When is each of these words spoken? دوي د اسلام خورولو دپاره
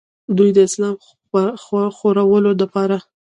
دوي 0.37 0.49
د 0.55 0.57
اسلام 0.67 0.95
خورولو 1.97 2.51
دپاره 2.61 2.97